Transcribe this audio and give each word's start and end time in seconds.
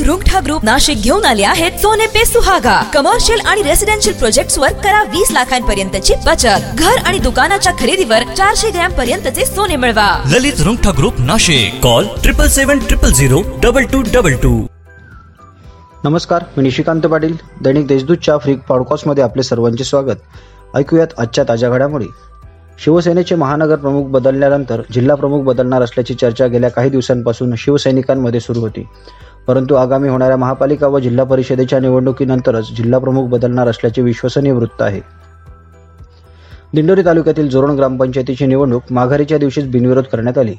Rungta 0.00 0.40
group 0.40 0.64
Nashik 0.64 1.02
घेऊन 1.02 1.24
आले 1.24 1.42
आहेत 1.42 1.72
सोने 1.72 2.06
पे 2.06 2.24
सुहागा. 2.24 2.82
कमर्शियल 2.94 3.40
आणि 3.40 3.62
रेसिडेन्शियल 3.62 4.16
प्रोजेक्ट 4.16 4.58
वर 4.58 4.72
करा 4.72 5.02
वीस 5.02 5.30
लाखांपर्यंतची 5.32 6.14
बचत. 6.26 6.74
घर 6.74 6.98
आणि 7.06 7.18
दुकानाच्या 7.18 7.72
खरेदीवर 7.72 8.22
चारशे 8.36 8.70
ग्रॅम 8.70 8.92
पर्यंतचे 8.92 9.44
सोने 9.46 9.76
मिळवा. 9.76 10.08
Lalit 10.32 10.60
Rungtha 10.64 10.90
group 10.98 11.20
Nashik. 11.20 11.82
Call 11.82 12.06
triple 12.22 12.48
seven 12.48 12.78
triple 12.78 13.12
zero 13.12 13.42
double 13.62 13.84
two 13.84 14.02
double 14.14 14.34
two 14.34 14.66
नमस्कार 16.04 16.44
मी 16.56 16.62
निशिकांत 16.62 17.02
पाटील 17.02 17.36
दैनिक 17.62 17.86
देशदूतच्या 17.86 18.36
फ्री 18.38 18.54
पॉडकास्टमध्ये 18.68 19.24
आपले 19.24 19.42
सर्वांचे 19.42 19.84
स्वागत. 19.84 20.16
ऐकूयात 20.74 21.18
आजच्या 21.18 21.44
ताज्या 21.48 21.70
घडामोडी. 21.70 22.06
शिवसेनेचे 22.84 23.34
महानगर 23.34 23.76
प्रमुख 23.76 24.04
बदलल्यानंतर 24.04 24.80
जिल्हा 24.92 25.16
प्रमुख 25.16 25.42
बदलणार 25.42 25.82
असल्याची 25.82 26.14
चर्चा 26.14 26.46
गेल्या 26.46 26.70
काही 26.70 26.90
दिवसांपासून 26.90 27.54
शिवसैनिकांमध्ये 27.58 28.40
सुरू 28.40 28.60
होती. 28.60 28.86
परंतु 29.46 29.74
आगामी 29.74 30.08
होणाऱ्या 30.08 30.36
महापालिका 30.36 30.86
व 30.86 30.98
जिल्हा 30.98 31.24
परिषदेच्या 31.24 31.80
निवडणुकीनंतरच 31.80 32.72
जिल्हा 32.76 33.00
प्रमुख 33.00 33.28
बदलणार 33.28 33.68
असल्याचे 33.68 34.02
विश्वसनीय 34.02 34.52
वृत्त 34.52 34.82
आहे. 34.82 35.00
दिंडोरी 36.74 37.04
तालुक्यातील 37.04 37.48
जोरण 37.48 37.76
ग्रामपंचायतीची 37.76 38.46
निवडणूक 38.46 38.82
माघारीच्या 38.90 39.38
दिवशीच 39.38 39.66
बिनविरोध 39.70 40.04
करण्यात 40.04 40.38
आली. 40.38 40.54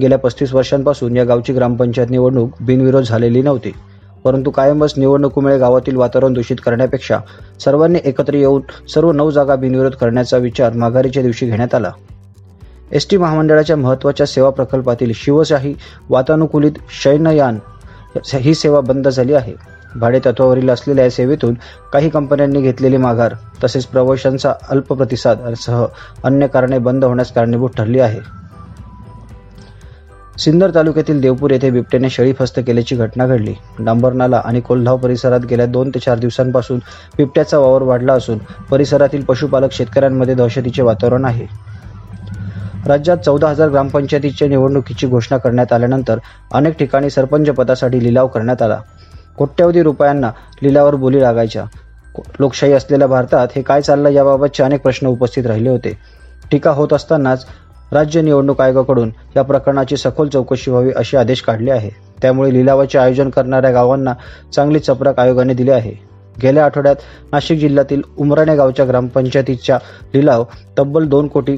गेल्या 0.00 0.18
पस्तीस 0.18 0.54
वर्षांपासून 0.54 1.16
या 1.16 1.24
गावची 1.24 1.52
ग्रामपंचायत 1.52 2.10
निवडणूक 2.10 2.50
बिनविरोध 2.60 3.04
झालेली 3.04 3.42
नव्हती. 3.42 3.72
परंतु 4.24 4.50
कायमच 4.50 4.94
निवडणुकीमुळे 4.96 5.58
गावातील 5.58 5.96
वातावरण 5.96 6.32
दूषित 6.32 6.56
करण्यापेक्षा 6.66 7.18
सर्वांनी 7.64 7.98
एकत्र 8.04 8.34
येऊन 8.34 8.88
सर्व 8.88 9.12
नऊ 9.12 9.30
जागा 9.30 9.56
बिनविरोध 9.56 9.92
करण्याचा 9.92 10.36
विचार 10.36 10.72
माघारीच्या 10.72 11.22
दिवशी 11.22 11.46
घेण्यात 11.46 11.74
आला. 11.74 11.90
एस 12.92 13.06
टी 13.10 13.16
महामंडळाच्या 13.16 13.76
महत्त्वाच्या 13.76 14.26
सेवा 14.26 14.50
प्रकल्पातील 14.50 15.12
शिवशाही 15.14 15.74
वातानुकूलित 16.10 16.72
शयनयान 17.02 17.58
ही 18.34 18.54
सेवा 18.54 18.80
बंद 18.80 19.08
झाली 19.08 19.34
आहे. 19.34 19.54
भाडे 19.94 20.20
तत्वावरील 20.24 20.70
असलेल्या 20.70 21.04
या 21.04 21.10
सेवेतून 21.10 21.54
काही 21.92 22.08
कंपन्यांनी 22.08 22.60
घेतलेली 22.60 22.96
माघार 22.96 23.34
तसेच 23.64 23.86
प्रवाशांचा 23.86 24.52
अल्प 24.68 24.92
प्रतिसाद 24.92 25.52
सह 25.56 25.84
अन्य 26.24 26.46
कारणे 26.46 26.78
बंद 26.78 27.04
होण्यास 27.04 27.32
कारणीभूत 27.32 27.70
ठरली 27.76 28.00
आहे. 28.00 28.20
सिन्नर 30.38 30.70
तालुक्यातील 30.74 31.20
देवपूर 31.20 31.50
येथे 31.50 31.70
बिबट्याने 31.70 32.10
शेळी 32.10 32.32
फस्त 32.32 32.58
केल्याची 32.66 32.96
घटना 32.96 33.26
घडली. 33.26 33.54
डांबरनाला 33.78 34.40
आणि 34.44 34.60
कोल्हाव 34.60 34.96
परिसरात 34.96 35.40
गेल्या 35.40 35.66
दोन 35.66 35.90
ते 35.90 35.98
चार 35.98 36.18
दिवसांपासून 36.18 36.78
बिबट्याचा 37.16 37.58
वावर 37.58 37.82
वाढला 37.82 38.12
असून 38.12 38.38
परिसरातील 38.70 39.24
पशुपालक 39.24 39.72
शेतकऱ्यांमध्ये 39.72 40.34
दहशतीचे 40.34 40.82
वातावरण 40.82 41.24
आहे. 41.24 41.46
राज्यात 42.86 43.18
चौदा 43.18 43.48
हजार 43.48 43.68
ग्रामपंचायतीच्या 43.68 44.48
निवडणुकीची 44.48 45.06
घोषणा 45.06 45.36
करण्यात 45.38 45.72
आल्यानंतर 45.72 46.18
अनेक 46.52 46.78
ठिकाणी 46.78 47.10
सरपंच 47.10 47.48
पदासाठी 47.48 48.04
लिलाव 48.04 48.26
करण्यात 48.26 48.62
आला. 48.62 48.80
कोट्यवधी 49.36 49.82
रुपयांना 49.82 50.30
लिलावर 50.62 50.94
बोली 50.94 51.20
लागायच्या. 51.22 51.64
लोकशाही 52.40 52.72
असलेल्या 52.72 53.08
भारतात 53.08 53.48
हे 53.56 53.62
काय 53.62 53.80
चाललं 53.82 54.08
याबाबतचे 54.08 54.62
अनेक 54.62 54.82
प्रश्न 54.82 55.06
उपस्थित 55.06 55.46
राहिले 55.46 55.68
होते. 55.68 55.98
टीका 56.50 56.70
होत 56.70 56.92
असतानाच 56.92 57.46
राज्य 57.92 58.22
निवडणूक 58.22 58.60
आयोगाकडून 58.60 59.10
या 59.36 59.42
प्रकरणाची 59.42 59.96
सखोल 59.96 60.28
चौकशी 60.28 60.70
व्हावी 60.70 60.90
असे 60.96 61.16
आदेश 61.16 61.40
काढले 61.40 61.70
आहे. 61.70 61.90
त्यामुळे 62.22 62.52
लिलावाचे 62.52 62.98
आयोजन 62.98 63.30
करणाऱ्या 63.30 63.70
गावांना 63.70 64.12
चांगली 64.54 64.78
चपराक 64.78 65.20
आयोगाने 65.20 65.54
दिली 65.54 65.70
आहे. 65.70 65.92
गेल्या 66.42 66.64
आठवड्यात 66.64 66.96
नाशिक 67.32 67.58
जिल्ह्यातील 67.58 68.02
उमराणे 68.18 68.56
गावच्या 68.56 68.86
ग्रामपंचायतीचा 68.86 69.78
लिलाव 70.14 70.44
तब्बल 70.78 71.06
दोन 71.08 71.28
कोटी 71.28 71.56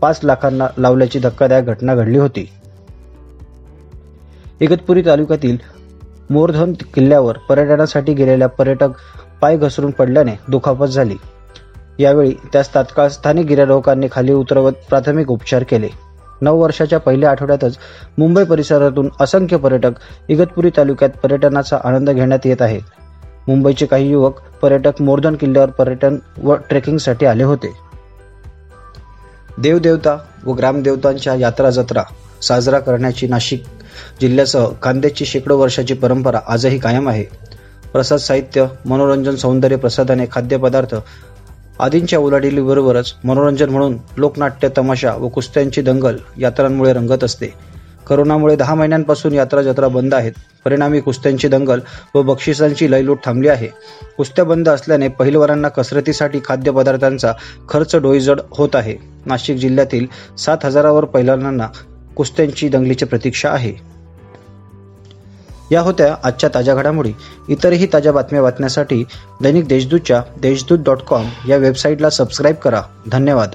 पाच 0.00 0.20
लाखांना 0.24 0.66
लावल्याची 0.78 1.18
धक्कादायक 1.18 1.64
घटना 1.64 1.94
घडली 1.94 2.18
होती. 2.18 2.50
इगतपुरी 4.60 5.02
तालुक्यातील 5.06 5.56
मोरधन 6.30 6.72
किल्ल्यावर 6.94 7.38
पर्यटनासाठी 7.48 8.12
गेलेल्या 8.12 8.48
पर्यटक 8.48 8.90
पाय 9.40 9.56
घसरून 9.56 9.90
पडल्याने 9.90 10.32
दुखापत 10.48 10.86
झाली. 10.86 11.16
यावेळी 11.98 12.34
त्यास 12.52 12.74
तात्काळ 12.74 13.08
स्थानिक 13.08 13.46
गिर्यारोहकांनी 13.46 14.08
खाली 14.12 14.32
उतरवत 14.32 14.72
प्राथमिक 14.88 15.30
उपचार 15.30 15.62
केले. 15.62 15.88
नऊ 16.42 16.62
वर्षाच्या 16.62 16.98
पहिल्या 16.98 17.30
आठवड्यातच 17.30 17.78
मुंबई 18.18 18.44
परिसरातून 18.44 19.10
असंख्य 19.20 19.56
पर्यटक 19.56 19.92
इगतपुरी 20.28 20.70
तालुक्यात 20.76 21.10
पर्यटनाचा 21.10 21.78
आनंद 21.84 22.10
घेण्यात 22.10 22.38
येत 22.44 22.62
आहे. 22.62 22.80
मुंबईचे 23.48 23.86
काही 23.86 24.10
युवक 24.10 24.40
पर्यटक 24.62 25.02
मोरधन 25.02 25.34
किल्ल्यावर 25.34 25.70
पर्यटन 25.70 26.16
व 26.42 26.54
ट्रेकिंगसाठी 26.54 27.26
आले 27.26 27.42
होते. 27.42 27.89
देवदेवता 29.60 30.16
व 30.44 30.52
ग्रामदेवतांच्या 30.52 31.34
यात्रा 31.34 31.70
जत्रा 31.70 32.02
साजरा 32.42 32.78
करण्याची 32.78 33.26
नाशिक 33.26 33.62
जिल्ह्यासह 34.20 34.66
कांद्याची 34.66 35.24
शेकडो 35.24 35.58
वर्षाची 35.58 35.94
परंपरा 35.94 36.40
आजही 36.48 36.78
कायम 36.78 37.08
आहे. 37.08 37.24
प्रसाद 37.92 38.18
साहित्य 38.18 38.66
मनोरंजन 38.84 39.34
सौंदर्य 39.34 39.76
प्रसादाने 39.76 40.26
खाद्यपदार्थ 40.32 40.94
आदींच्या 41.80 42.18
उलाढिलीबरोबरच 42.18 43.14
मनोरंजन 43.24 43.70
म्हणून 43.70 43.96
लोकनाट्य 44.16 44.68
तमाशा 44.78 45.14
व 45.14 45.28
कुस्त्यांची 45.28 45.82
दंगल 45.82 46.16
यात्रांमुळे 46.38 46.92
रंगत 46.92 47.24
असते. 47.24 47.54
करोनामुळे 48.08 48.56
दहा 48.56 48.74
महिन्यांपासून 48.74 49.34
यात्रा 49.34 49.62
जत्रा 49.62 49.88
बंद 49.88 50.14
आहेत. 50.14 50.32
परिणामी 50.64 51.00
कुस्त्यांची 51.00 51.48
दंगल 51.48 51.80
व 52.14 52.22
बक्षिसांची 52.22 52.90
लयलूट 52.90 53.18
थांबली 53.24 53.48
आहे. 53.48 53.68
कुस्त्या 54.16 54.44
बंद 54.44 54.68
असल्याने 54.68 55.08
पहिलवारांना 55.08 55.68
कसरतीसाठी 55.68 56.40
खाद्यपदार्थांचा 56.44 57.32
खर्च 57.68 57.96
डोईजड 57.96 58.40
होत 58.50 58.68
आहे. 58.74 59.09
नाशिक 59.26 59.56
जिल्ह्यातील 59.56 60.06
सात 60.36 60.58
हजारावर 60.64 61.04
पहिलवानांना 61.04 61.68
कुस्त्यांची 62.16 62.68
दंगलीची 62.68 63.04
प्रतीक्षा 63.04 63.50
आहे. 63.50 63.90
या 65.72 65.80
होत्या 65.80 66.16
आजच्या 66.22 66.50
ताज्या 66.54 66.74
घडामोडी. 66.74 67.12
इतरही 67.48 67.86
ताज्या 67.92 68.12
बातम्या 68.12 68.42
वाचण्यासाठी 68.42 69.04
दैनिक 69.42 69.68
देशदूतच्या 69.68 70.22
देशदूत 70.40 70.78
डॉट 70.78 70.98
कॉम 70.98 71.28
या 71.48 71.56
वेबसाईटला 71.56 72.10
सबस्क्राईब 72.10 72.56
करा. 72.56 72.82
धन्यवाद. 73.06 73.48